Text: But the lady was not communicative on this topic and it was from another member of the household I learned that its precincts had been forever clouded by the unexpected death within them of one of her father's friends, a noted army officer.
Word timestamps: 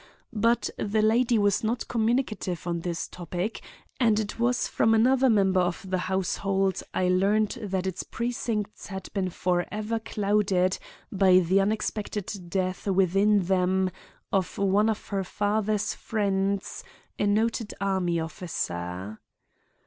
But 0.33 0.71
the 0.79 1.03
lady 1.03 1.37
was 1.37 1.63
not 1.63 1.87
communicative 1.87 2.65
on 2.65 2.79
this 2.79 3.07
topic 3.07 3.61
and 3.99 4.19
it 4.19 4.39
was 4.39 4.67
from 4.67 4.95
another 4.95 5.29
member 5.29 5.59
of 5.59 5.87
the 5.87 5.99
household 5.99 6.81
I 6.91 7.07
learned 7.07 7.59
that 7.61 7.85
its 7.85 8.01
precincts 8.01 8.87
had 8.87 9.09
been 9.13 9.29
forever 9.29 9.99
clouded 9.99 10.79
by 11.11 11.37
the 11.37 11.61
unexpected 11.61 12.33
death 12.49 12.87
within 12.87 13.43
them 13.43 13.91
of 14.33 14.57
one 14.57 14.89
of 14.89 15.09
her 15.09 15.23
father's 15.23 15.93
friends, 15.93 16.83
a 17.19 17.27
noted 17.27 17.75
army 17.79 18.19
officer. 18.19 19.19